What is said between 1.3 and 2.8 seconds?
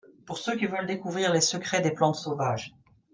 les secrets des plantes sauvages